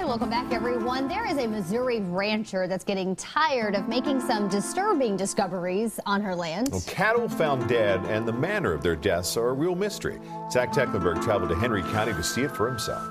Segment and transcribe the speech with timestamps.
[0.00, 1.08] And welcome back, everyone.
[1.08, 6.34] There is a Missouri rancher that's getting tired of making some disturbing discoveries on her
[6.34, 6.70] land.
[6.72, 10.18] Well, cattle found dead and the manner of their deaths are a real mystery.
[10.50, 13.10] Zach Tecklenburg traveled to Henry County to see it for himself.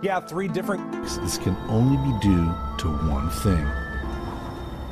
[0.00, 0.92] Yeah, three different.
[1.02, 3.66] This can only be due to one thing.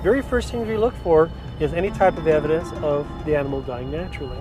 [0.02, 3.88] Very first thing we look for is any type of evidence of the animal dying
[3.88, 4.38] naturally.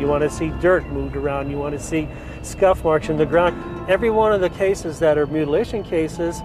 [0.00, 2.08] You want to see dirt moved around, you want to see
[2.46, 3.90] scuff marks in the ground.
[3.90, 6.40] Every one of the cases that are mutilation cases,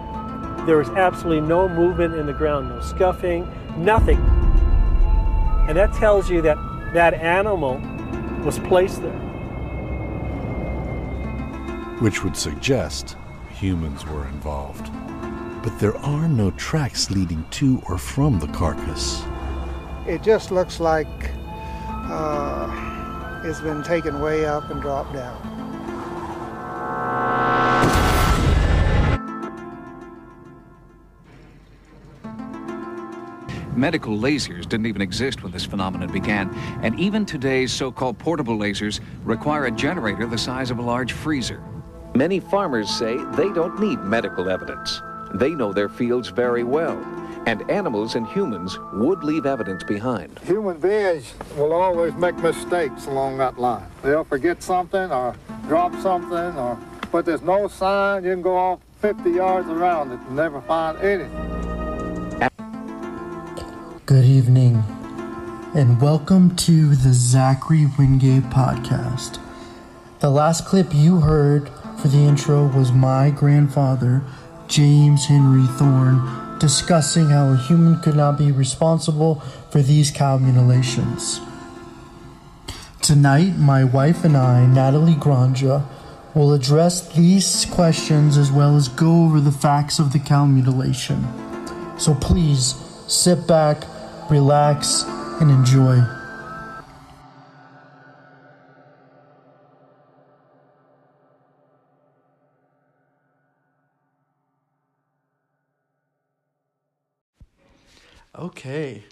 [0.66, 4.18] there was absolutely no movement in the ground, no scuffing, nothing.
[5.68, 6.56] And that tells you that
[6.92, 7.80] that animal
[8.44, 9.18] was placed there.
[12.00, 13.16] Which would suggest
[13.50, 14.90] humans were involved.
[15.62, 19.22] But there are no tracks leading to or from the carcass.
[20.06, 21.06] It just looks like
[21.88, 25.51] uh, it's been taken way up and dropped down.
[33.82, 36.48] Medical lasers didn't even exist when this phenomenon began,
[36.84, 41.10] and even today's so called portable lasers require a generator the size of a large
[41.10, 41.60] freezer.
[42.14, 45.02] Many farmers say they don't need medical evidence.
[45.34, 46.96] They know their fields very well,
[47.46, 50.38] and animals and humans would leave evidence behind.
[50.44, 53.88] Human beings will always make mistakes along that line.
[54.04, 55.34] They'll forget something or
[55.66, 56.78] drop something, or
[57.10, 58.22] but there's no sign.
[58.22, 61.61] You can go off 50 yards around it and never find anything.
[64.04, 64.82] Good evening,
[65.76, 69.38] and welcome to the Zachary Wingate podcast.
[70.18, 74.24] The last clip you heard for the intro was my grandfather,
[74.66, 79.36] James Henry Thorne, discussing how a human could not be responsible
[79.70, 81.40] for these cow mutilations.
[83.02, 85.86] Tonight, my wife and I, Natalie Granja,
[86.34, 91.24] will address these questions as well as go over the facts of the cow mutilation.
[92.00, 92.74] So please
[93.06, 93.84] sit back,
[94.30, 95.04] relax,
[95.40, 96.02] and enjoy.
[108.34, 109.04] Okay,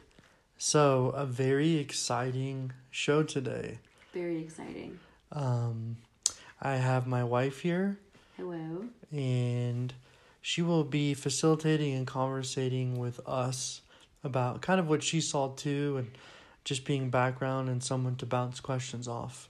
[0.56, 3.78] so a very exciting show today.
[4.14, 4.98] Very exciting.
[5.30, 5.98] Um,
[6.60, 7.98] I have my wife here,
[8.36, 8.86] Hello.
[9.12, 9.92] and
[10.40, 13.82] she will be facilitating and conversating with us
[14.22, 16.10] about kind of what she saw too, and
[16.64, 19.48] just being background and someone to bounce questions off.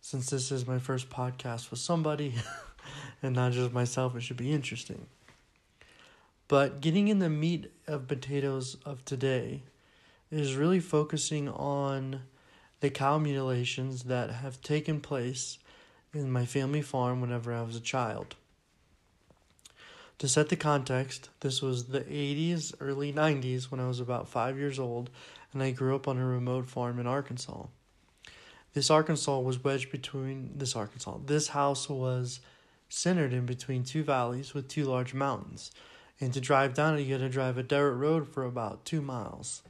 [0.00, 2.34] Since this is my first podcast with somebody
[3.22, 5.06] and not just myself, it should be interesting.
[6.48, 9.62] But getting in the meat of potatoes of today
[10.30, 12.22] is really focusing on
[12.80, 15.58] the cow mutilations that have taken place
[16.12, 18.34] in my family farm whenever I was a child.
[20.22, 24.56] To set the context, this was the 80s, early 90s when I was about five
[24.56, 25.10] years old,
[25.52, 27.64] and I grew up on a remote farm in Arkansas.
[28.72, 31.18] This Arkansas was wedged between this Arkansas.
[31.26, 32.38] This house was
[32.88, 35.72] centered in between two valleys with two large mountains.
[36.20, 39.02] And to drive down it, you had to drive a dirt road for about two
[39.02, 39.64] miles.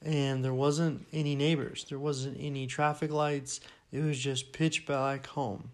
[0.00, 3.60] And there wasn't any neighbors, there wasn't any traffic lights.
[3.92, 5.72] It was just pitch black home.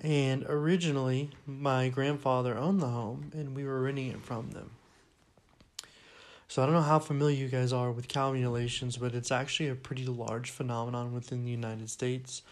[0.00, 4.70] And originally, my grandfather owned the home, and we were renting it from them.
[6.48, 9.70] So I don't know how familiar you guys are with cow mutilations, but it's actually
[9.70, 12.42] a pretty large phenomenon within the United States.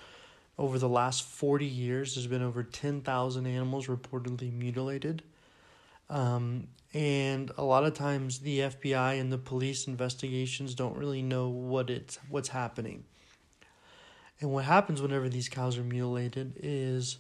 [0.59, 5.23] Over the last 40 years, there's been over 10,000 animals reportedly mutilated.
[6.11, 11.49] Um, and a lot of times the FBI and the police investigations don't really know
[11.49, 13.05] what it's what's happening.
[14.41, 17.19] And what happens whenever these cows are mutilated is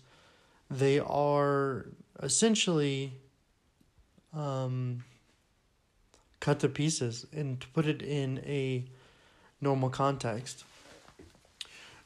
[0.72, 1.86] they are
[2.22, 3.12] essentially
[4.34, 5.04] um,
[6.40, 7.26] cut to pieces.
[7.32, 8.84] And to put it in a
[9.60, 10.64] normal context,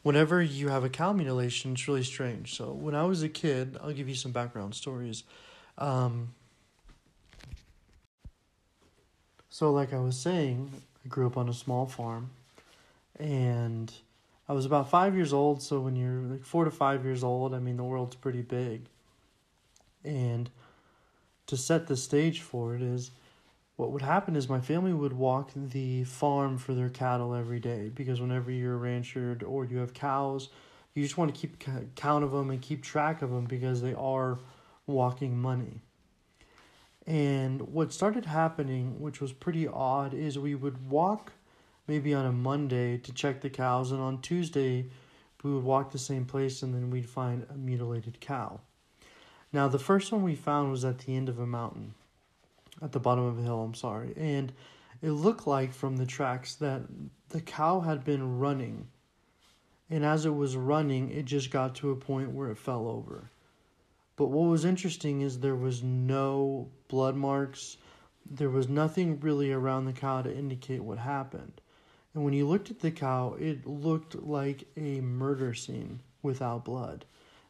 [0.02, 2.54] whenever you have a cow mutilation, it's really strange.
[2.54, 5.24] So when I was a kid, I'll give you some background stories.
[5.78, 6.34] Um,
[9.50, 10.70] so, like I was saying,
[11.04, 12.28] I grew up on a small farm,
[13.18, 13.90] and
[14.48, 15.62] I was about five years old.
[15.62, 18.86] So when you're like four to five years old, I mean the world's pretty big.
[20.04, 20.50] And
[21.46, 23.10] to set the stage for it is,
[23.76, 27.90] what would happen is my family would walk the farm for their cattle every day
[27.94, 30.48] because whenever you're a rancher or you have cows,
[30.94, 31.62] you just want to keep
[31.94, 34.38] count of them and keep track of them because they are
[34.86, 35.82] walking money.
[37.06, 41.32] And what started happening, which was pretty odd, is we would walk
[41.86, 44.86] maybe on a Monday to check the cows, and on Tuesday
[45.42, 48.60] we would walk the same place and then we'd find a mutilated cow.
[49.52, 51.94] Now, the first one we found was at the end of a mountain,
[52.82, 54.12] at the bottom of a hill, I'm sorry.
[54.16, 54.52] And
[55.02, 56.82] it looked like from the tracks that
[57.28, 58.88] the cow had been running.
[59.88, 63.30] And as it was running, it just got to a point where it fell over.
[64.16, 67.76] But what was interesting is there was no blood marks.
[68.28, 71.60] There was nothing really around the cow to indicate what happened.
[72.16, 77.04] And when you looked at the cow, it looked like a murder scene without blood.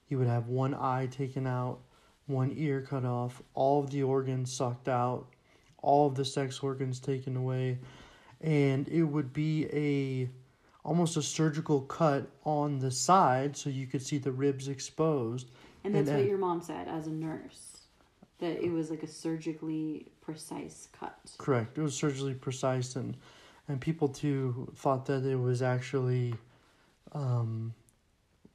[0.09, 1.79] You would have one eye taken out,
[2.27, 5.29] one ear cut off, all of the organs sucked out,
[5.83, 7.79] all of the sex organs taken away,
[8.41, 10.29] and it would be a
[10.85, 15.49] almost a surgical cut on the side so you could see the ribs exposed.
[15.85, 17.83] And that's what uh, your mom said as a nurse.
[18.41, 21.17] That it was like a surgically precise cut.
[21.39, 21.79] Correct.
[21.79, 23.17] It was surgically precise and
[23.69, 26.35] and people too thought that it was actually
[27.13, 27.75] um,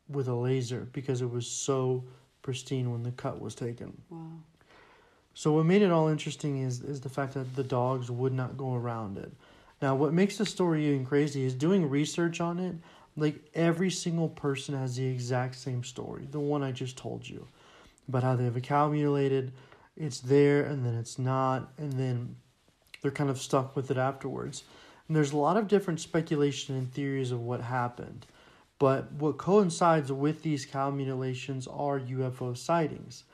[0.09, 2.03] with a laser because it was so
[2.41, 4.01] pristine when the cut was taken.
[4.09, 4.19] Wow.
[5.33, 8.57] So what made it all interesting is is the fact that the dogs would not
[8.57, 9.31] go around it.
[9.81, 12.75] Now, what makes the story even crazy is doing research on it.
[13.17, 17.45] Like every single person has the exact same story, the one I just told you,
[18.07, 19.51] about how they have a cow mutilated,
[19.97, 22.35] it's there and then it's not, and then
[23.01, 24.63] they're kind of stuck with it afterwards.
[25.11, 28.25] And there's a lot of different speculation and theories of what happened.
[28.79, 33.25] But what coincides with these cow mutilations are UFO sightings.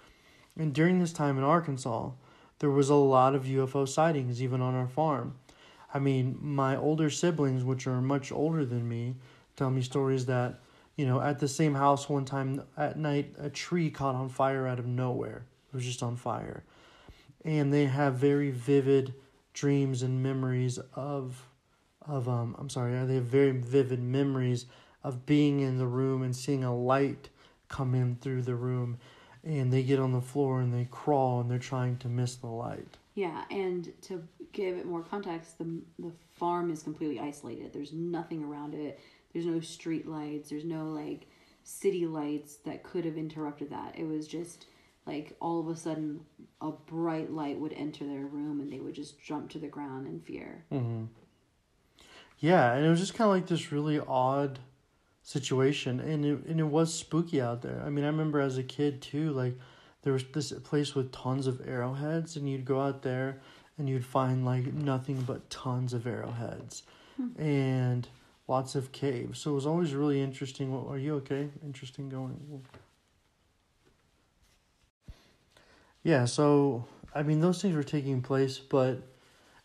[0.57, 2.09] And during this time in Arkansas,
[2.57, 5.35] there was a lot of UFO sightings, even on our farm.
[5.93, 9.13] I mean, my older siblings, which are much older than me,
[9.55, 10.61] tell me stories that,
[10.95, 14.65] you know, at the same house one time at night, a tree caught on fire
[14.65, 15.45] out of nowhere.
[15.71, 16.63] It was just on fire.
[17.45, 19.13] And they have very vivid
[19.53, 21.43] dreams and memories of,
[22.07, 24.65] of um, I'm sorry, they have very vivid memories
[25.03, 27.29] of being in the room and seeing a light
[27.69, 28.97] come in through the room
[29.43, 32.47] and they get on the floor and they crawl and they're trying to miss the
[32.47, 32.97] light.
[33.15, 34.23] Yeah, and to
[34.53, 37.73] give it more context, the the farm is completely isolated.
[37.73, 38.99] There's nothing around it.
[39.33, 40.49] There's no street lights.
[40.49, 41.27] There's no like
[41.63, 43.97] city lights that could have interrupted that.
[43.97, 44.65] It was just
[45.05, 46.21] like all of a sudden
[46.61, 50.05] a bright light would enter their room and they would just jump to the ground
[50.07, 50.65] in fear.
[50.71, 51.05] Mm-hmm.
[52.39, 54.59] Yeah, and it was just kind of like this really odd
[55.23, 57.81] situation, and it and it was spooky out there.
[57.85, 59.57] I mean, I remember as a kid too, like
[60.03, 63.39] there was this place with tons of arrowheads, and you'd go out there
[63.77, 66.83] and you'd find like nothing but tons of arrowheads,
[67.17, 67.41] Hmm.
[67.41, 68.07] and
[68.47, 69.39] lots of caves.
[69.39, 70.71] So it was always really interesting.
[70.71, 71.49] What are you okay?
[71.63, 72.63] Interesting going.
[76.03, 79.01] Yeah, so I mean those things were taking place, but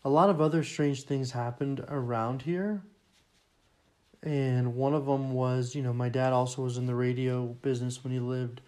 [0.05, 2.81] a lot of other strange things happened around here.
[4.21, 8.03] And one of them was, you know, my dad also was in the radio business
[8.03, 8.61] when he lived.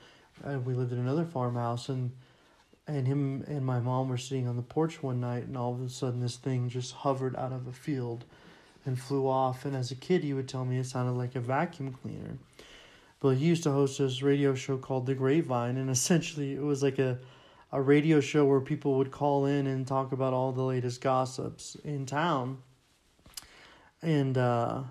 [0.43, 2.11] Uh, we lived in another farmhouse, and
[2.87, 5.81] and him and my mom were sitting on the porch one night, and all of
[5.81, 8.25] a sudden this thing just hovered out of a field,
[8.85, 9.63] and flew off.
[9.63, 12.38] And as a kid, he would tell me it sounded like a vacuum cleaner.
[13.21, 16.83] But he used to host this radio show called The Grapevine, and essentially it was
[16.83, 17.17] like a
[17.75, 21.75] a radio show where people would call in and talk about all the latest gossips
[21.83, 22.60] in town.
[24.01, 24.83] And uh,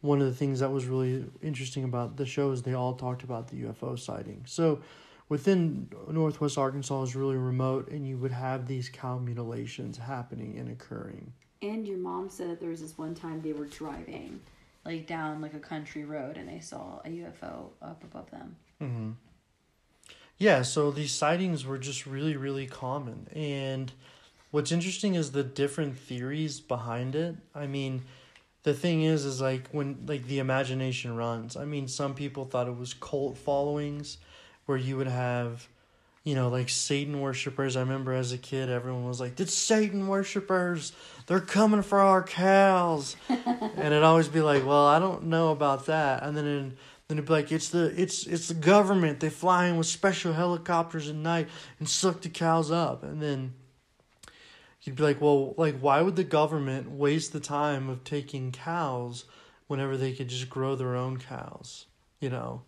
[0.00, 3.24] one of the things that was really interesting about the show is they all talked
[3.24, 4.44] about the UFO sighting.
[4.46, 4.80] So
[5.28, 10.70] within Northwest Arkansas is really remote, and you would have these cow mutilations happening and
[10.70, 11.32] occurring.
[11.62, 14.40] And your mom said that there was this one time they were driving
[14.84, 18.56] like down like a country road and they saw a UFO up above them.
[18.82, 19.10] Mm-hmm.
[20.38, 23.28] Yeah, so these sightings were just really, really common.
[23.34, 23.92] And
[24.50, 27.36] what's interesting is the different theories behind it.
[27.54, 28.02] I mean,
[28.64, 31.56] the thing is, is like when like the imagination runs.
[31.56, 34.18] I mean, some people thought it was cult followings,
[34.66, 35.68] where you would have,
[36.24, 37.76] you know, like Satan worshippers.
[37.76, 40.92] I remember as a kid, everyone was like, "It's Satan worshippers!
[41.26, 45.86] They're coming for our cows," and it'd always be like, "Well, I don't know about
[45.86, 46.76] that." And then in
[47.08, 49.20] then it'd be like it's the it's it's the government.
[49.20, 53.02] They fly in with special helicopters at night and suck the cows up.
[53.02, 53.54] And then
[54.82, 59.26] you'd be like, well, like why would the government waste the time of taking cows
[59.66, 61.86] whenever they could just grow their own cows,
[62.20, 62.62] you know?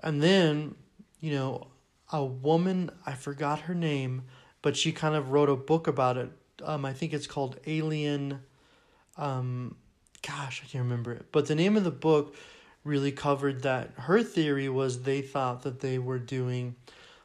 [0.00, 0.74] And then,
[1.20, 1.68] you know,
[2.12, 4.24] a woman, I forgot her name,
[4.60, 6.30] but she kind of wrote a book about it.
[6.62, 8.40] Um, I think it's called Alien.
[9.16, 9.76] Um,
[10.26, 11.26] gosh, I can't remember it.
[11.32, 12.34] But the name of the book
[12.86, 16.76] really covered that her theory was they thought that they were doing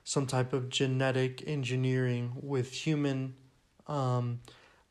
[0.03, 3.35] some type of genetic engineering with human
[3.87, 4.39] um,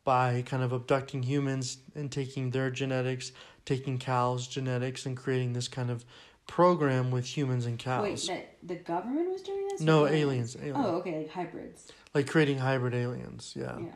[0.04, 3.32] by kind of abducting humans and taking their genetics,
[3.64, 6.04] taking cows' genetics, and creating this kind of
[6.46, 8.02] program with humans and cows.
[8.02, 9.80] Wait, that the government was doing this?
[9.80, 10.76] No, aliens, alien.
[10.76, 11.88] Oh, okay, like hybrids.
[12.14, 13.54] like creating hybrid aliens.
[13.56, 13.78] Yeah.
[13.78, 13.86] Yeah.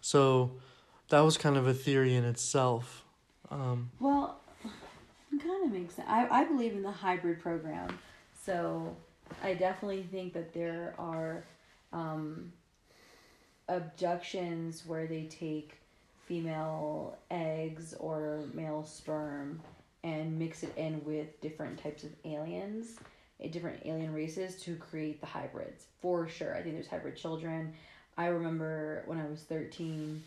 [0.00, 0.52] So
[1.10, 3.04] that was kind of a theory in itself.
[3.50, 4.40] Um, Well,
[5.32, 6.08] it kind of makes sense.
[6.08, 7.98] I, I believe in the hybrid program.
[8.44, 8.96] So
[9.42, 11.44] I definitely think that there are
[11.92, 12.52] um,
[13.68, 15.78] abductions where they take
[16.26, 19.60] female eggs or male sperm
[20.04, 22.96] and mix it in with different types of aliens,
[23.40, 25.86] eh, different alien races to create the hybrids.
[26.00, 26.56] For sure.
[26.56, 27.74] I think there's hybrid children.
[28.18, 30.22] I remember when I was 13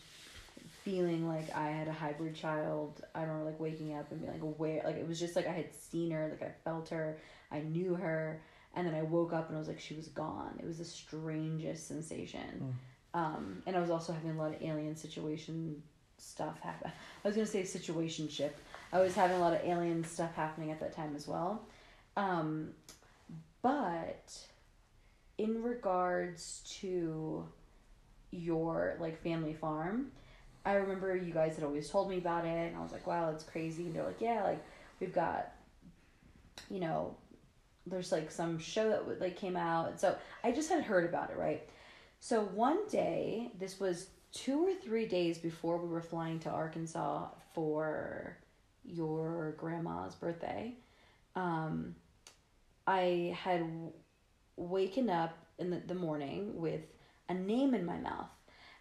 [0.86, 3.01] feeling like I had a hybrid child.
[3.15, 5.51] I remember like waking up and being like aware, like it was just like I
[5.51, 7.18] had seen her, like I felt her,
[7.51, 8.39] I knew her,
[8.75, 10.60] and then I woke up and I was like she was gone.
[10.60, 12.75] It was the strangest sensation.
[13.15, 15.82] Um, and I was also having a lot of alien situation
[16.20, 16.92] stuff happen.
[17.25, 18.51] I was gonna say situationship.
[18.94, 21.63] I was having a lot of alien stuff happening at that time as well.
[22.15, 22.70] Um,
[23.63, 24.38] but
[25.39, 27.48] in regards to
[28.30, 30.12] your like family farm,
[30.65, 33.31] I remember you guys had always told me about it, and I was like, wow,
[33.31, 33.84] that's crazy.
[33.84, 34.63] And they're like, yeah, like
[35.00, 35.51] we've got,
[36.69, 37.15] you know,
[37.86, 39.89] there's like some show that like came out.
[39.91, 41.67] And so I just had heard about it, right?
[42.19, 47.27] So one day, this was two or three days before we were flying to Arkansas
[47.53, 48.38] for
[48.84, 50.74] your grandma's birthday.
[51.36, 51.95] Um,
[52.88, 53.63] I had
[54.57, 56.81] waken up in the, the morning with
[57.29, 58.29] a name in my mouth.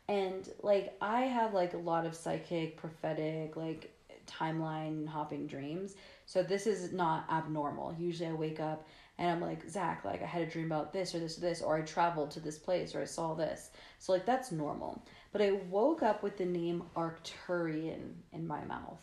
[0.08, 3.92] And like I have like a lot of psychic, prophetic, like
[4.26, 5.94] timeline hopping dreams.
[6.26, 7.94] So this is not abnormal.
[7.98, 8.86] Usually I wake up
[9.18, 11.62] and I'm like, Zach, like I had a dream about this or this or this,
[11.62, 13.70] or I traveled to this place or I saw this.
[13.98, 15.02] So like that's normal.
[15.32, 19.02] But I woke up with the name Arcturian in my mouth.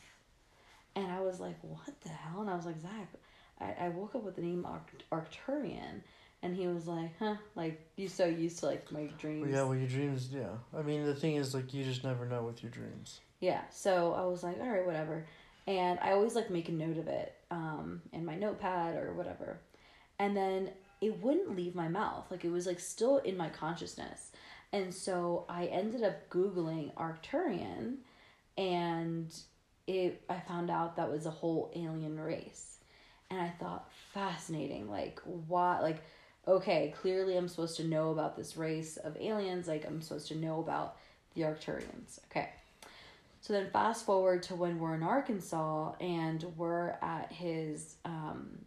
[0.96, 2.42] And I was like, what the hell?
[2.42, 3.08] And I was like, Zach,
[3.60, 6.02] I, I woke up with the name Arct- Arcturian.
[6.44, 9.48] And he was like, huh, like, you so used to, like, my dreams.
[9.52, 10.50] yeah, well, your dreams, yeah.
[10.76, 13.20] I mean, the thing is, like, you just never know with your dreams.
[13.40, 15.26] Yeah, so I was like, all right, whatever.
[15.68, 19.60] And I always like make a note of it um, in my notepad or whatever.
[20.20, 20.72] And then
[21.02, 22.26] it wouldn't leave my mouth.
[22.30, 24.32] Like it was like still in my consciousness.
[24.74, 27.98] And so I ended up Googling Arcturian
[28.58, 29.34] and
[29.88, 32.78] it I found out that was a whole alien race.
[33.30, 34.90] And I thought fascinating.
[34.90, 36.04] Like why like
[36.48, 40.36] okay, clearly I'm supposed to know about this race of aliens, like I'm supposed to
[40.36, 40.98] know about
[41.36, 42.20] the Arcturians.
[42.30, 42.50] Okay.
[43.42, 48.60] So then fast forward to when we're in Arkansas and we're at his um,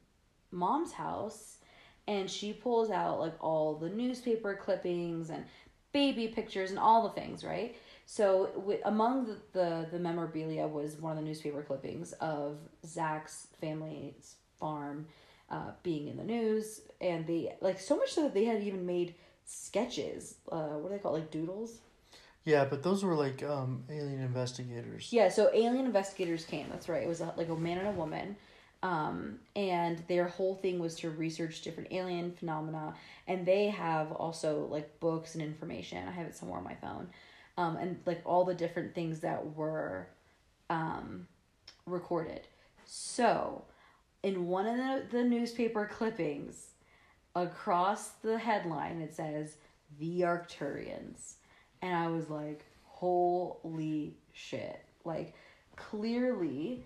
[0.51, 1.59] mom's house
[2.07, 5.45] and she pulls out like all the newspaper clippings and
[5.93, 7.77] baby pictures and all the things, right?
[8.05, 13.47] So w- among the, the, the memorabilia was one of the newspaper clippings of Zach's
[13.61, 15.07] family's farm
[15.51, 18.87] uh, being in the news and they like so much so that they had even
[18.87, 20.37] made sketches.
[20.51, 21.81] Uh, what do they call like doodles?
[22.45, 25.09] Yeah, but those were like um, alien investigators.
[25.11, 26.67] Yeah, so alien investigators came.
[26.71, 27.03] That's right.
[27.03, 28.37] It was a, like a man and a woman.
[28.83, 32.95] Um, and their whole thing was to research different alien phenomena.
[33.27, 36.07] And they have also like books and information.
[36.07, 37.09] I have it somewhere on my phone.
[37.57, 40.09] Um, and like all the different things that were
[40.69, 41.27] um,
[41.87, 42.43] recorded.
[42.85, 43.65] So,
[44.25, 46.71] in one of the, the newspaper clippings,
[47.37, 49.59] across the headline, it says,
[50.01, 51.35] The Arcturians.
[51.83, 54.83] And I was like, holy shit.
[55.05, 55.35] Like,
[55.77, 56.85] clearly,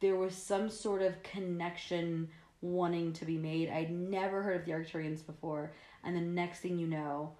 [0.00, 2.28] there was some sort of connection
[2.60, 3.70] wanting to be made.
[3.70, 5.72] I'd never heard of the Arcturians before.
[6.04, 7.32] And the next thing you know,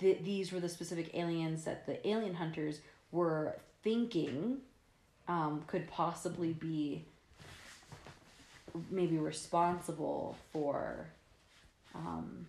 [0.00, 2.80] th- these were the specific aliens that the alien hunters
[3.12, 4.58] were thinking
[5.28, 7.06] um, could possibly be
[8.90, 11.06] maybe responsible for
[11.94, 12.46] um,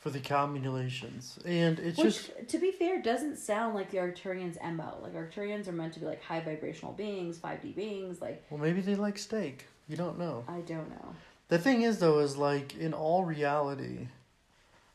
[0.00, 1.38] For the cow mutilations.
[1.44, 2.48] And it's Which, just.
[2.48, 4.98] to be fair, doesn't sound like the Arcturians' MO.
[5.02, 8.20] Like, Arcturians are meant to be like high vibrational beings, 5D beings.
[8.20, 9.66] Like, Well, maybe they like steak.
[9.88, 10.44] You don't know.
[10.46, 11.14] I don't know.
[11.48, 14.08] The thing is, though, is like in all reality,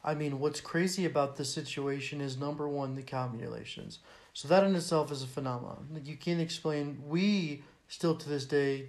[0.04, 4.00] I mean, what's crazy about the situation is number one, the cow mutilations.
[4.34, 6.02] So that in itself is a phenomenon.
[6.04, 7.02] You can't explain.
[7.08, 8.88] We still to this day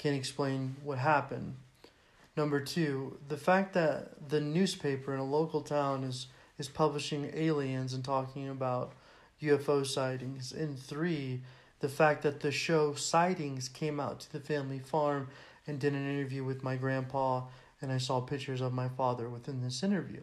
[0.00, 1.56] can't explain what happened.
[2.34, 6.28] Number two, the fact that the newspaper in a local town is
[6.58, 8.92] is publishing aliens and talking about
[9.42, 10.52] UFO sightings.
[10.52, 11.42] And three,
[11.80, 15.28] the fact that the show Sightings came out to the family farm
[15.66, 17.44] and did an interview with my grandpa,
[17.80, 20.20] and I saw pictures of my father within this interview.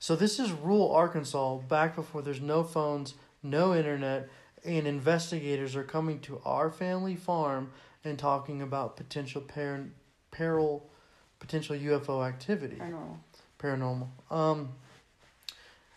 [0.00, 4.28] So this is rural Arkansas, back before there's no phones, no internet,
[4.64, 7.70] and investigators are coming to our family farm
[8.04, 9.86] and talking about potential par-
[10.30, 10.88] peril,
[11.40, 13.16] potential UFO activity Paranormal.
[13.58, 14.08] paranormal.
[14.30, 14.70] Um,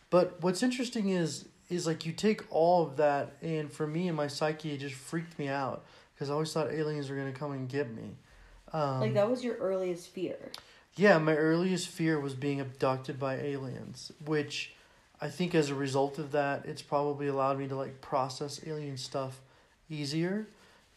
[0.09, 4.17] but what's interesting is is like you take all of that, and for me and
[4.17, 7.53] my psyche, it just freaked me out because I always thought aliens were gonna come
[7.53, 8.17] and get me.
[8.73, 10.37] Um, like that was your earliest fear.
[10.95, 14.73] yeah, my earliest fear was being abducted by aliens, which
[15.21, 18.97] I think as a result of that, it's probably allowed me to like process alien
[18.97, 19.39] stuff
[19.89, 20.47] easier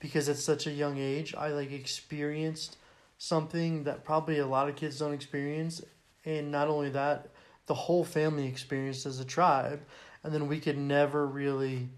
[0.05, 2.77] because at such a young age, I like experienced
[3.17, 5.81] something that probably a lot of kids don't experience.
[6.27, 7.31] And not only that,
[7.65, 9.81] the whole family experienced as a tribe.
[10.23, 11.89] And then we could never really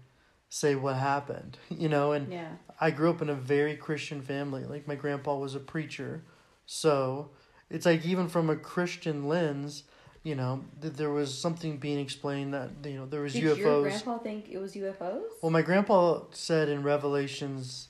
[0.47, 2.13] say what happened, you know?
[2.13, 2.51] And Yeah.
[2.79, 4.63] I grew up in a very Christian family.
[4.63, 6.23] Like my grandpa was a preacher.
[6.65, 7.31] So
[7.69, 9.83] it's like even from a Christian lens,
[10.23, 13.57] you know, that there was something being explained that you know there was Did UFOs.
[13.57, 15.23] your grandpa think it was UFOs?
[15.41, 17.89] Well, my grandpa said in Revelations,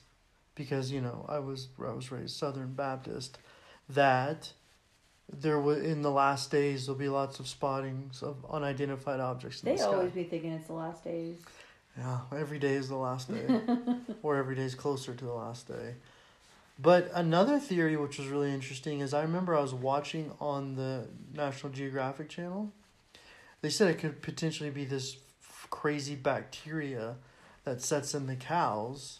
[0.58, 3.38] because you know I was I was raised Southern Baptist,
[3.88, 4.52] that
[5.32, 9.70] there was in the last days there'll be lots of spottings of unidentified objects in
[9.70, 11.38] They the always be thinking it's the last days.
[11.96, 13.60] Yeah, every day is the last day,
[14.22, 15.94] or every day is closer to the last day.
[16.80, 21.08] But another theory, which was really interesting, is I remember I was watching on the
[21.34, 22.72] National Geographic channel.
[23.62, 27.16] They said it could potentially be this f- crazy bacteria
[27.64, 29.18] that sets in the cows,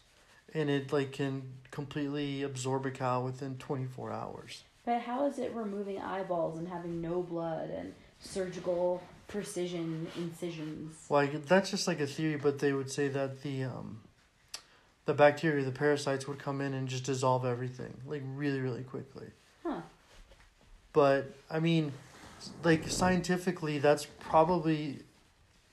[0.55, 4.65] and it like can completely absorb a cow within twenty four hours.
[4.85, 10.97] But how is it removing eyeballs and having no blood and surgical precision incisions?
[11.11, 14.01] Like that's just like a theory, but they would say that the um,
[15.05, 19.27] the bacteria, the parasites would come in and just dissolve everything like really, really quickly.
[19.63, 19.81] Huh.
[20.95, 21.93] But I mean,
[22.65, 25.01] like scientifically, that's probably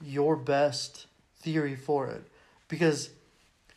[0.03, 1.07] your best
[1.39, 2.23] theory for it,
[2.67, 3.11] because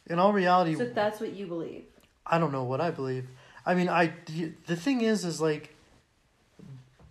[0.09, 1.85] in all reality, So that's what you believe.
[2.27, 3.29] I don't know what I believe.
[3.65, 4.13] I mean, I
[4.67, 5.75] the thing is, is like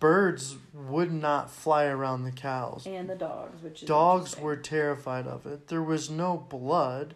[0.00, 2.86] birds would not fly around the cows.
[2.86, 5.68] And the dogs, which is Dogs were terrified of it.
[5.68, 7.14] There was no blood,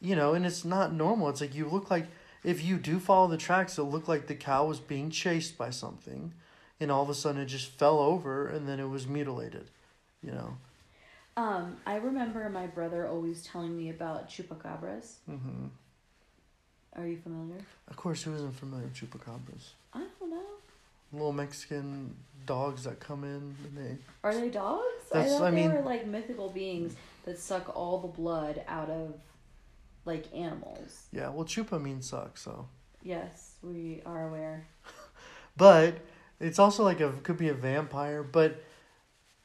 [0.00, 1.28] you know, and it's not normal.
[1.28, 2.06] It's like you look like
[2.44, 5.70] if you do follow the tracks, it looked like the cow was being chased by
[5.70, 6.32] something,
[6.80, 9.70] and all of a sudden it just fell over and then it was mutilated,
[10.22, 10.56] you know.
[11.36, 15.14] Um, I remember my brother always telling me about chupacabras.
[15.26, 15.66] hmm
[16.94, 17.60] Are you familiar?
[17.88, 19.70] Of course, who isn't familiar with chupacabras?
[19.94, 20.42] I don't know.
[21.12, 22.14] Little Mexican
[22.46, 24.82] dogs that come in and they Are they dogs?
[25.10, 28.62] That's- I thought I they mean- were like mythical beings that suck all the blood
[28.68, 29.14] out of
[30.04, 31.06] like animals.
[31.12, 31.28] yeah.
[31.30, 32.66] Well, chupa means suck, so.
[33.02, 34.66] Yes, we are aware.
[35.56, 35.98] But
[36.40, 38.62] it's also like a could be a vampire, but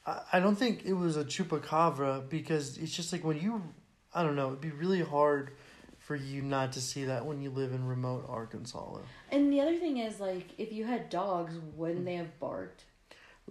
[0.07, 3.61] I, don't think it was a chupacabra because it's just like when you
[4.13, 5.51] I don't know, it'd be really hard
[5.99, 8.99] for you not to see that when you live in remote Arkansas.
[9.31, 12.85] And the other thing is like if you had dogs, wouldn't they have barked?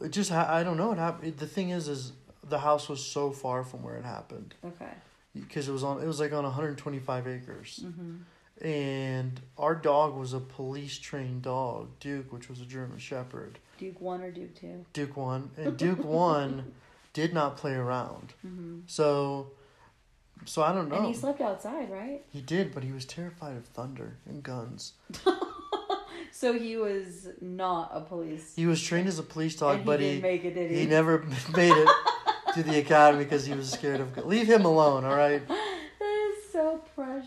[0.00, 1.36] It just I don't know it happened.
[1.36, 2.12] The thing is, is
[2.48, 4.92] the house was so far from where it happened Okay.
[5.34, 7.80] because it was on it was like on one hundred twenty five acres.
[7.84, 8.20] Mhm.
[8.60, 13.58] And our dog was a police trained dog, Duke, which was a German Shepherd.
[13.78, 14.86] Duke one or Duke two?
[14.94, 16.72] Duke one, and Duke one
[17.12, 18.32] did not play around.
[18.46, 18.82] Mhm.
[18.86, 19.50] So,
[20.46, 20.96] so I don't know.
[20.96, 22.22] And he slept outside, right?
[22.32, 24.92] He did, but he was terrified of thunder and guns.
[26.32, 28.54] So he was not a police.
[28.56, 30.84] He was trained as a police dog, he but he make it, did he?
[30.84, 31.20] never
[31.56, 31.88] made it
[32.52, 34.14] to the academy because he was scared of.
[34.26, 35.46] Leave him alone, all right?
[35.48, 36.82] That is so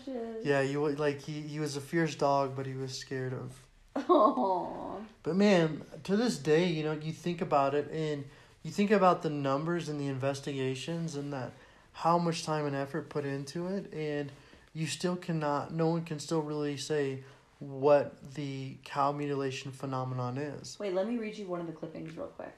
[0.05, 0.45] precious.
[0.45, 3.53] Yeah, you would- like he he was a fierce dog, but he was scared of.
[3.95, 5.03] Aww.
[5.23, 8.23] But man, to this day, you know, you think about it and
[8.63, 11.51] you think about the numbers and the investigations and that
[11.93, 14.31] how much time and effort put into it and
[14.73, 17.23] you still cannot no one can still really say
[17.59, 20.77] what the cow mutilation phenomenon is.
[20.79, 22.55] Wait, let me read you one of the clippings real quick.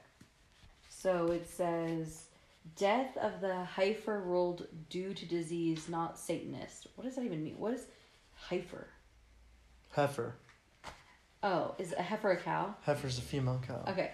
[0.88, 2.26] So it says,
[2.76, 7.58] "Death of the heifer ruled due to disease, not Satanist." What does that even mean?
[7.58, 7.86] What is
[8.48, 8.88] heifer?
[9.90, 10.34] Heifer.
[11.44, 12.74] Oh, is a heifer a cow?
[12.86, 13.84] Heifer's a female cow.
[13.88, 14.12] Okay.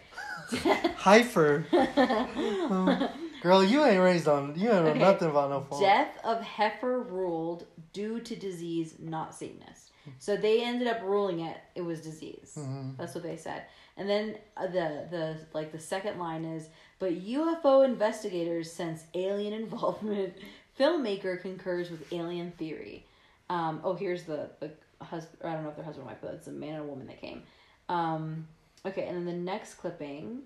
[0.96, 1.66] Heifer.
[3.42, 4.98] Girl, you ain't raised on you ain't know Okay.
[4.98, 5.82] nothing about no farm.
[5.82, 9.92] Death of heifer ruled due to disease, not Satanist.
[10.18, 11.58] So they ended up ruling it.
[11.74, 12.54] It was disease.
[12.58, 12.96] Mhm.
[12.96, 13.64] That's what they said.
[13.98, 19.52] And then uh, the the like the second line is, but UFO investigators sense alien
[19.52, 20.34] involvement.
[20.78, 23.04] Filmmaker concurs with alien theory.
[23.50, 24.70] Um, oh, here's the the
[25.02, 25.38] husband.
[25.44, 27.06] I don't know if they're husband or wife, but it's a man and a woman
[27.08, 27.42] that came.
[27.88, 28.46] Um,
[28.86, 30.42] okay, and then the next clipping.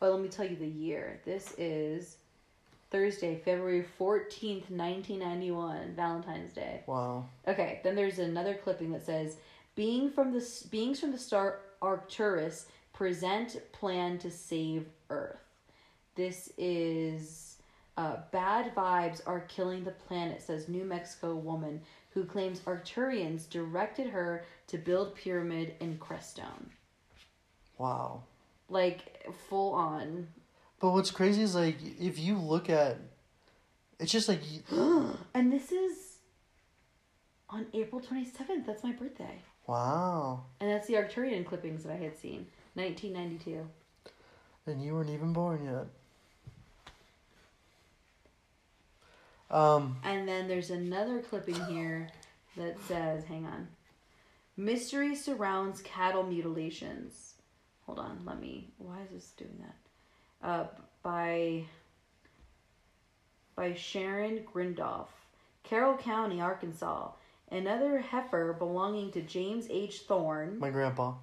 [0.00, 1.20] Oh, let me tell you the year.
[1.24, 2.18] This is
[2.90, 6.82] Thursday, February 14th, 1991, Valentine's Day.
[6.86, 7.26] Wow.
[7.48, 9.36] Okay, then there's another clipping that says
[9.74, 15.43] Being from the beings from the star Arcturus present plan to save Earth.
[16.14, 17.58] This is
[17.96, 24.08] uh, bad vibes are killing the planet, says New Mexico woman who claims Arcturians directed
[24.08, 26.66] her to build pyramid in Crestone.
[27.78, 28.22] Wow.
[28.68, 30.28] Like full on.
[30.80, 32.98] But what's crazy is like if you look at,
[33.98, 36.18] it's just like and this is
[37.50, 38.66] on April twenty seventh.
[38.66, 39.40] That's my birthday.
[39.66, 42.46] wow, And that's the Arcturian clippings that I had seen.
[42.76, 43.66] Nineteen ninety two.
[44.66, 45.86] and you weren't even born yet.
[49.50, 52.08] Um, And then there's another clipping here
[52.56, 53.68] that says, hang on.
[54.56, 57.34] Mystery surrounds cattle mutilations.
[57.86, 58.70] Hold on, let me.
[58.78, 60.48] Why is this doing that?
[60.48, 60.66] Uh,
[61.02, 61.64] by
[63.56, 65.08] by Sharon Grindoff,
[65.62, 67.10] Carroll County, Arkansas.
[67.50, 70.00] Another heifer belonging to James H.
[70.08, 71.14] Thorne my grandpa.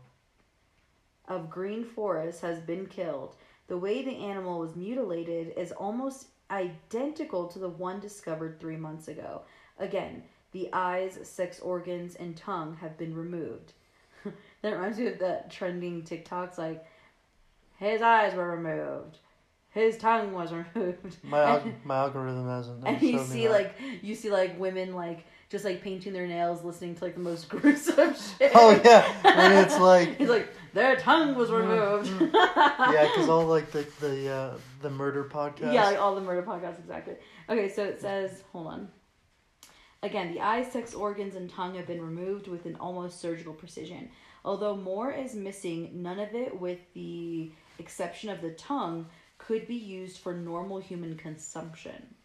[1.28, 3.36] of Green Forest has been killed.
[3.68, 9.08] The way the animal was mutilated is almost identical to the one discovered three months
[9.08, 9.42] ago.
[9.80, 13.74] Again, the eyes, sex organs, and tongue have been removed.
[14.62, 16.86] that reminds me of that trending TikToks like,
[17.78, 19.18] his eyes were removed,
[19.72, 21.18] his tongue was removed.
[21.24, 22.84] My al- my algorithm hasn't.
[22.86, 26.96] and you see like you see like women like just like painting their nails, listening
[26.96, 28.52] to like the most gruesome oh, shit.
[28.54, 31.60] Oh yeah, and it's like He's like, their tongue was mm.
[31.60, 32.10] removed.
[32.10, 32.34] Mm.
[32.94, 35.74] yeah, because all like the the uh, the murder podcast.
[35.74, 37.16] Yeah, like all the murder podcasts, exactly.
[37.50, 38.90] Okay, so it says, hold on.
[40.04, 44.10] Again, the eyes, sex organs, and tongue have been removed with an almost surgical precision.
[44.44, 49.08] Although more is missing, none of it, with the exception of the tongue,
[49.38, 52.16] could be used for normal human consumption.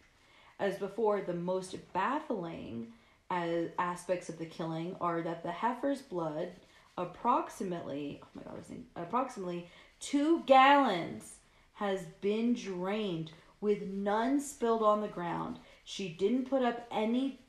[0.59, 2.93] As before, the most baffling
[3.29, 6.51] as aspects of the killing are that the heifer's blood,
[6.97, 11.35] approximately, oh my god, I was approximately two gallons,
[11.73, 13.31] has been drained
[13.61, 15.59] with none spilled on the ground.
[15.83, 17.39] She didn't put up any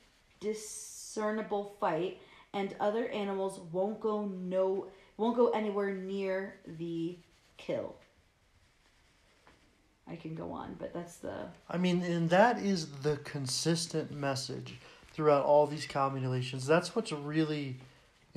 [0.41, 2.21] discernible fight,
[2.53, 7.19] and other animals won't go no won't go anywhere near the
[7.57, 7.97] kill.
[10.07, 14.79] I can go on, but that's the I mean, and that is the consistent message
[15.13, 16.67] throughout all these mutilations.
[16.67, 17.77] That's what's really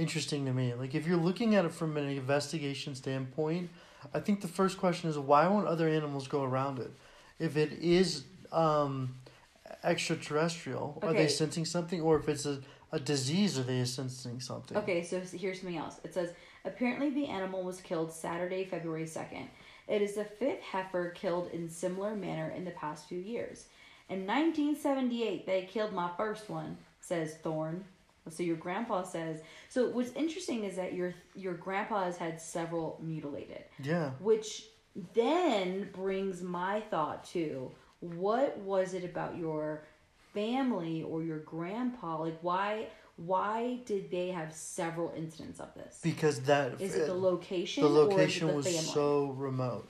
[0.02, 0.74] interesting to me.
[0.74, 3.70] Like, if you're looking at it from an investigation standpoint,
[4.14, 6.92] I think the first question is why won't other animals go around it?
[7.40, 9.16] If it is um,
[9.84, 12.02] extraterrestrial, are they sensing something?
[12.02, 12.60] Or if it's a,
[12.92, 14.78] a disease, are they sensing something?
[14.78, 16.00] Okay, so here's something else.
[16.04, 16.34] It says
[16.66, 19.46] apparently the animal was killed Saturday, February 2nd.
[19.88, 23.66] It is the fifth heifer killed in similar manner in the past few years.
[24.10, 27.86] In 1978, they killed my first one, says Thorne.
[28.30, 29.42] So your grandpa says.
[29.70, 33.64] So what's interesting is that your your grandpa has had several mutilated.
[33.82, 34.12] Yeah.
[34.20, 34.66] Which
[35.14, 39.84] then brings my thought to what was it about your
[40.34, 42.20] family or your grandpa?
[42.20, 46.00] Like why why did they have several incidents of this?
[46.04, 48.80] Because that Is it the location The or is it location the was family?
[48.82, 49.90] so remote.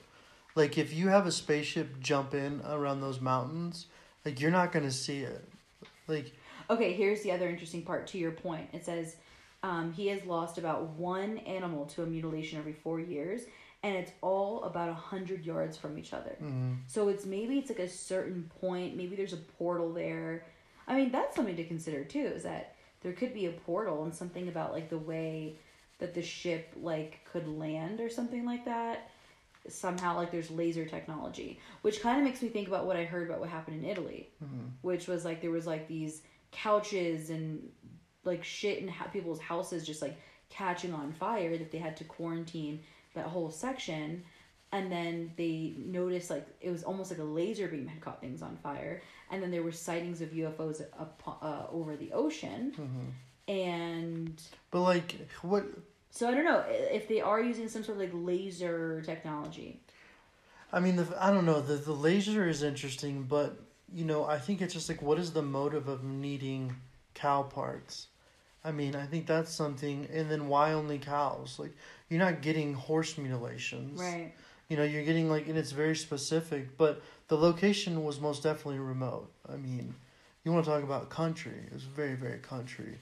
[0.54, 3.86] Like if you have a spaceship jump in around those mountains,
[4.24, 5.48] like you're not gonna see it.
[6.06, 6.32] Like
[6.70, 8.68] Okay, here's the other interesting part to your point.
[8.72, 9.16] It says
[9.62, 13.42] um, he has lost about one animal to a mutilation every four years,
[13.82, 16.36] and it's all about a hundred yards from each other.
[16.42, 16.76] Mhm.
[16.86, 18.96] So it's maybe it's like a certain point.
[18.96, 20.44] Maybe there's a portal there.
[20.86, 22.26] I mean, that's something to consider too.
[22.26, 25.56] Is that there could be a portal and something about like the way
[25.98, 29.08] that the ship like could land or something like that.
[29.68, 33.28] Somehow, like there's laser technology, which kind of makes me think about what I heard
[33.28, 34.28] about what happened in Italy
[34.82, 36.22] which was like there was like these
[36.52, 37.68] couches and
[38.24, 40.16] like shit in ha- people's houses just like
[40.48, 42.80] catching on fire that they had to quarantine
[43.14, 44.22] that whole section.
[44.70, 48.40] And then they noticed like it was almost like a laser beam had caught things
[48.42, 49.02] on fire.
[49.30, 52.72] And then there were sightings of UFOs up, uh, over the ocean.
[53.48, 55.64] And But like what
[56.10, 59.80] so I don't know if they are using some sort of like laser technology.
[60.72, 63.58] I mean the I don't know, the the laser is interesting, but
[63.94, 66.76] you know, I think it's just like what is the motive of needing
[67.14, 68.08] cow parts?
[68.64, 71.56] I mean, I think that's something and then why only cows?
[71.58, 71.74] Like
[72.08, 74.00] you're not getting horse mutilations.
[74.00, 74.32] right
[74.68, 78.78] You know, you're getting like and it's very specific, but the location was most definitely
[78.78, 79.30] remote.
[79.50, 79.94] I mean,
[80.44, 81.54] you want to talk about country.
[81.66, 82.98] It was very, very country.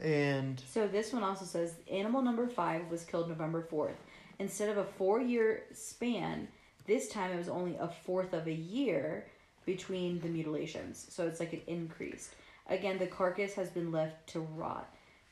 [0.00, 3.94] And So this one also says animal number five was killed November 4th.
[4.38, 6.48] Instead of a four year span,
[6.86, 9.26] this time it was only a fourth of a year
[9.64, 11.06] between the mutilations.
[11.10, 12.30] So it's like an increase.
[12.68, 14.88] Again, the carcass has been left to rot.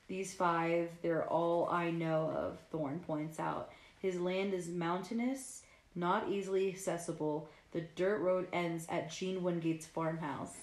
[0.09, 3.71] These five, they're all I know of, Thorne points out.
[4.01, 5.63] His land is mountainous,
[5.95, 7.49] not easily accessible.
[7.73, 10.57] The dirt road ends at Gene Wingate's farmhouse,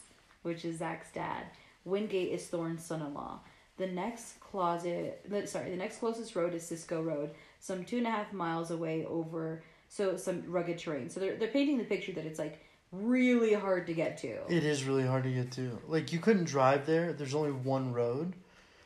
[0.44, 1.46] which is Zach's dad.
[1.86, 3.40] Wingate is Thorne's son-in-law.
[3.78, 7.30] The next closet, the, sorry, the next closest road is Cisco Road,
[7.62, 11.10] some two and a half miles away over so some rugged terrain.
[11.10, 14.40] So they're they're painting the picture that it's like really hard to get to.
[14.50, 15.80] It is really hard to get to.
[15.88, 17.14] Like you couldn't drive there.
[17.14, 18.34] There's only one road,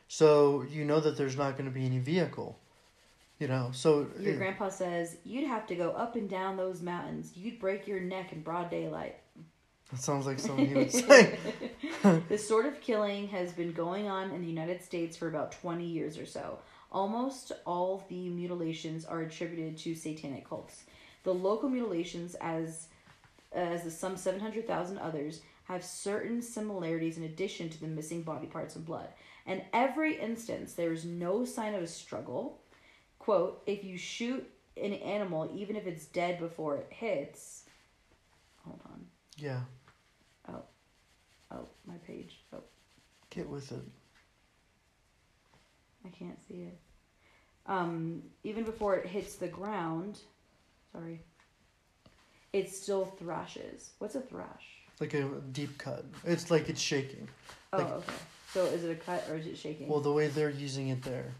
[0.08, 2.58] so you know that there's not going to be any vehicle.
[3.38, 6.80] You know, so Your it- grandpa says you'd have to go up and down those
[6.80, 7.32] mountains.
[7.34, 9.16] You'd break your neck in broad daylight.
[9.90, 11.38] that sounds like something he would say.
[12.28, 15.84] this sort of killing has been going on in the United States for about 20
[15.84, 16.58] years or so.
[16.92, 20.84] Almost all the mutilations are attributed to satanic cults.
[21.24, 22.88] The local mutilations, as
[23.54, 28.76] as the some 700,000 others, have certain similarities in addition to the missing body parts
[28.76, 29.08] and blood.
[29.46, 32.60] In every instance, there is no sign of a struggle.
[33.18, 37.64] Quote, if you shoot an animal, even if it's dead before it hits.
[38.64, 39.06] Hold on.
[39.36, 39.60] yeah,
[40.48, 40.62] Oh.
[41.50, 42.40] Oh, my page.
[42.52, 42.62] Oh.
[43.30, 43.82] get with it.
[46.04, 46.78] I can't see it.
[47.66, 50.18] Um, even before it hits the ground,
[50.92, 51.20] sorry,
[52.52, 53.90] it still thrashes.
[53.98, 54.66] What's a thrash?
[55.00, 56.04] Like a deep cut.
[56.24, 57.28] It's like it's shaking.
[57.72, 58.12] Oh, Like- okay.
[58.52, 59.88] So is it a cut or is it shaking?
[59.88, 61.32] Well, the way they're using it there.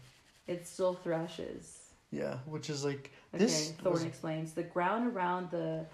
[0.47, 1.79] it still thrashes.
[2.11, 3.71] Yeah, which is like Okay, this.
[3.81, 4.53] Thorne was- explains.
[4.53, 5.85] The ground around the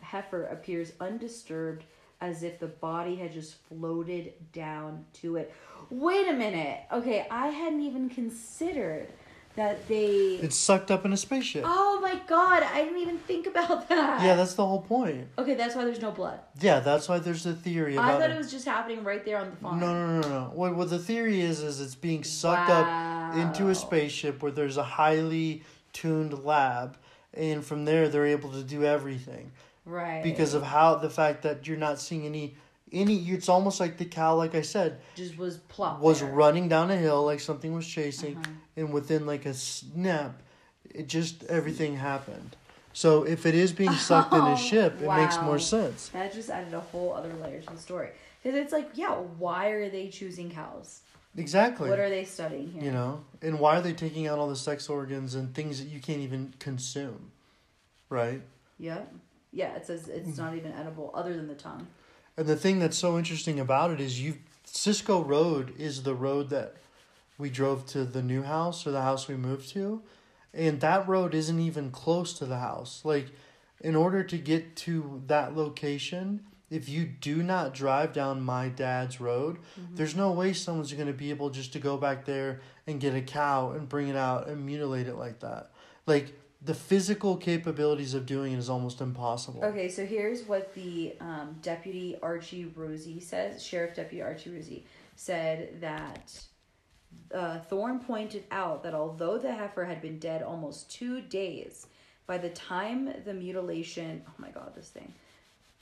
[0.00, 1.84] heifer appears undisturbed
[2.20, 5.52] as if the body had just floated down to it.
[5.90, 6.80] Wait a minute.
[6.92, 9.08] Okay, I hadn't even considered
[9.56, 10.38] that they.
[10.42, 11.64] it's sucked up in a spaceship.
[11.66, 14.22] Oh my god, I didn't even think about that.
[14.22, 15.28] yeah, that's the whole point.
[15.38, 16.38] Okay, that's why there's no blood.
[16.60, 18.36] Yeah, that's why there's a theory I thought it.
[18.38, 19.80] was just happening right there on the farm.
[19.80, 20.50] No, no, no, no.
[20.54, 24.76] What, what the theory is is it's being sucked up into a spaceship where there's
[24.76, 26.96] a highly tuned lab,
[27.34, 29.52] and from there they're able to do everything
[29.84, 30.22] Right.
[30.22, 32.54] because of how the fact that you're not seeing any
[32.92, 33.16] any.
[33.30, 36.00] It's almost like the cow, like I said, just was plop.
[36.00, 36.28] was there.
[36.28, 36.36] Uh-huh.
[36.36, 38.38] running down a hill like something was chasing,
[38.76, 40.42] and within like a snap,
[40.90, 42.56] it just everything happened.
[42.92, 46.08] So if it is being sucked in Oh, a ship, it makes more sense.
[46.10, 48.10] That just added a whole other layer to the story.
[48.42, 51.00] Because it's like, yeah, why are they choosing cows?
[51.36, 51.90] Exactly.
[51.90, 52.82] What are they studying here?
[52.84, 55.88] You know, and why are they taking out all the sex organs and things that
[55.88, 57.32] you can't even consume?
[58.08, 58.40] Right?
[58.78, 59.00] yeah
[59.52, 61.86] Yeah, it says it's not even edible other than the tongue.
[62.36, 66.50] And the thing that's so interesting about it is you Cisco Road is the road
[66.50, 66.76] that
[67.38, 70.02] we drove to the new house or the house we moved to.
[70.52, 73.00] And that road isn't even close to the house.
[73.04, 73.28] Like
[73.80, 79.20] in order to get to that location, if you do not drive down my dad's
[79.20, 79.94] road, mm-hmm.
[79.94, 83.14] there's no way someone's going to be able just to go back there and get
[83.14, 85.70] a cow and bring it out and mutilate it like that.
[86.06, 89.64] Like the physical capabilities of doing it is almost impossible.
[89.64, 93.62] Okay, so here's what the um, deputy Archie Rosie says.
[93.62, 96.38] Sheriff Deputy Archie Rosie said that
[97.32, 101.86] uh, Thorne pointed out that although the heifer had been dead almost two days,
[102.26, 105.12] by the time the mutilation, oh my god, this thing,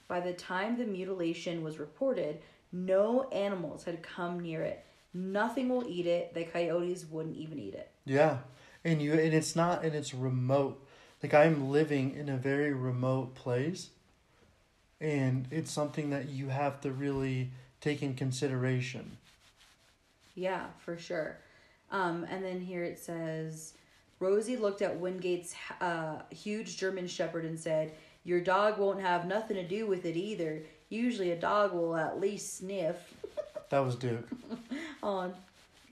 [0.08, 2.40] by the time the mutilation was reported,
[2.72, 4.84] no animals had come near it.
[5.14, 6.34] Nothing will eat it.
[6.34, 7.90] The coyotes wouldn't even eat it.
[8.04, 8.38] Yeah.
[8.84, 10.84] And you and it's not and it's remote.
[11.22, 13.90] Like I'm living in a very remote place
[15.00, 19.16] and it's something that you have to really take in consideration.
[20.34, 21.38] Yeah, for sure.
[21.90, 23.74] Um, and then here it says
[24.18, 27.92] Rosie looked at Wingate's uh, huge German Shepherd and said,
[28.24, 30.62] Your dog won't have nothing to do with it either.
[30.88, 32.96] Usually a dog will at least sniff.
[33.70, 34.28] That was Duke.
[35.02, 35.30] Oh,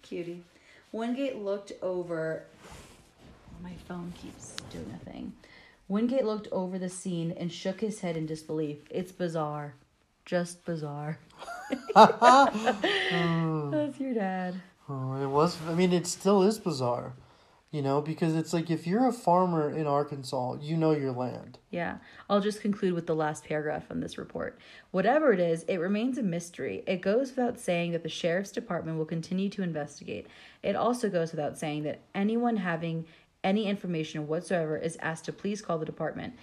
[0.01, 0.43] cutie.
[0.91, 2.45] Wingate looked over.
[3.63, 5.33] My phone keeps doing a thing.
[5.89, 8.79] Wingate looked over the scene and shook his head in disbelief.
[8.91, 9.75] It's bizarre.
[10.25, 11.19] Just bizarre.
[11.95, 14.55] That's your dad.
[14.89, 17.13] Oh, it was I mean it still is bizarre.
[17.71, 21.59] You know, because it's like if you're a farmer in Arkansas, you know your land.
[21.71, 21.97] Yeah,
[22.29, 24.59] I'll just conclude with the last paragraph on this report.
[24.91, 26.85] Whatever it is, it remains a mystery.
[26.87, 30.27] It goes without saying that the sheriff's department will continue to investigate.
[30.63, 33.07] It also goes without saying that anyone having
[33.45, 36.35] any information whatsoever is asked to please call the department.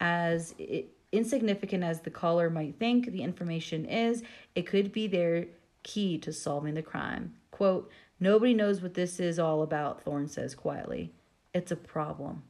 [0.00, 4.22] As i insignificant as the caller might think the information is,
[4.54, 5.46] it could be their
[5.82, 7.32] key to solving the crime.
[7.50, 7.90] Quote,
[8.20, 11.12] Nobody knows what this is all about, Thorne says quietly.
[11.54, 12.42] It's a problem.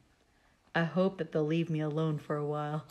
[0.73, 2.85] I hope that they'll leave me alone for a while.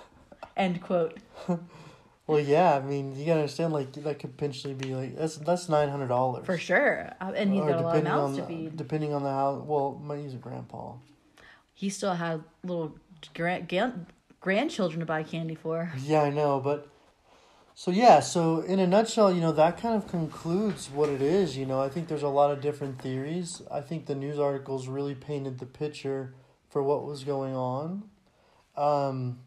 [0.56, 1.18] End quote.
[2.30, 5.68] Well, yeah, I mean, you gotta understand, like that could potentially be like that's that's
[5.68, 7.12] nine hundred dollars For sure.
[7.20, 8.76] Uh, and he's got a lot of mouths to feed.
[8.76, 9.62] depending on the house.
[9.66, 10.94] Well, my he's a grandpa.
[11.74, 12.94] He still had little
[13.34, 14.06] grand, grand,
[14.40, 15.92] grandchildren to buy candy for.
[16.04, 16.88] Yeah, I know, but
[17.74, 21.56] so yeah, so in a nutshell, you know, that kind of concludes what it is.
[21.56, 23.62] You know, I think there's a lot of different theories.
[23.70, 26.34] I think the news articles really painted the picture
[26.68, 28.10] for what was going on.
[28.76, 29.40] Um,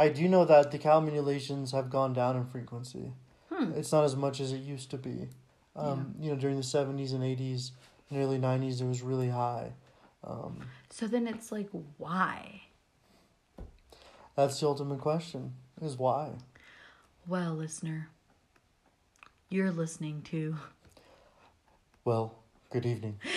[0.00, 3.12] I do know that the cattle mutilations have gone down in frequency.
[3.52, 3.72] Hmm.
[3.72, 5.28] It's not as much as it used to be.
[5.76, 7.72] Um, You know, during the seventies and eighties
[8.08, 9.72] and early nineties, it was really high.
[10.24, 12.62] Um, So then it's like, why?
[14.36, 16.32] that's the ultimate question: is why.
[17.26, 18.08] Well, listener,
[19.50, 20.56] you're listening to.
[22.06, 22.38] Well,
[22.70, 23.18] good evening.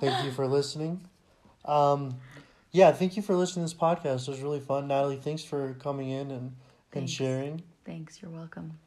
[0.00, 1.06] thank you for listening.
[1.66, 2.16] Um,
[2.72, 4.28] yeah, thank you for listening to this podcast.
[4.28, 4.88] It was really fun.
[4.88, 6.56] Natalie, thanks for coming in and,
[6.92, 7.62] and sharing.
[7.84, 8.78] Thanks, you're welcome.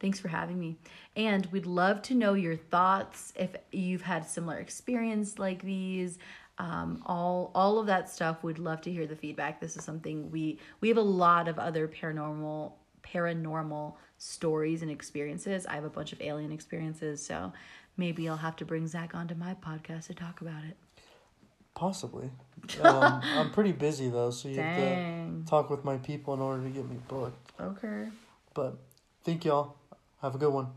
[0.00, 0.76] Thanks for having me.
[1.16, 6.18] And we'd love to know your thoughts if you've had similar experience like these.
[6.58, 8.42] Um, all all of that stuff.
[8.42, 9.60] We'd love to hear the feedback.
[9.60, 12.72] This is something we we have a lot of other paranormal
[13.02, 15.66] paranormal stories and experiences.
[15.66, 17.52] I have a bunch of alien experiences, so
[17.96, 20.76] maybe I'll have to bring Zach onto my podcast to talk about it.
[21.80, 22.30] Possibly.
[22.82, 25.34] Um, I'm pretty busy though, so you Dang.
[25.34, 27.52] have to talk with my people in order to get me booked.
[27.58, 28.06] Okay.
[28.54, 28.76] But
[29.24, 29.74] thank y'all.
[30.22, 30.68] Have a good one.